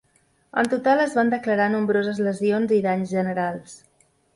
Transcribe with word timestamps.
En 0.61 0.69
total, 0.71 1.03
es 1.03 1.13
van 1.19 1.29
declarar 1.35 1.69
nombroses 1.75 2.25
lesions 2.31 2.77
i 2.79 2.85
danys 2.91 3.17
generals. 3.19 3.83